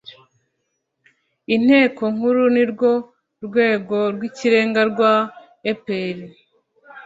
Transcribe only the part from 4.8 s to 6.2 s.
rwa epr